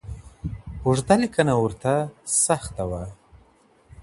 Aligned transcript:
اوږده 0.85 1.15
لیکنه 1.23 1.53
ورته 1.61 1.93
سخته 2.45 2.83
وه. 2.89 3.03